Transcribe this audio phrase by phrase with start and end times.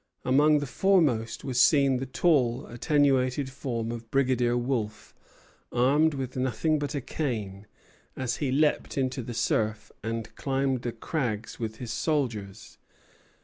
[0.25, 5.13] Among the foremost was seen the tall, attenuated form of Brigadier Wolfe,
[5.71, 7.67] armed with nothing but a cane,
[8.17, 12.79] as he leaped into the surf and climbed the crags with his soldiers.